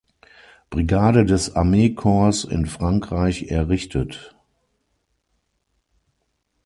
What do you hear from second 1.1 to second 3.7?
des Armee-Korps in Frankreich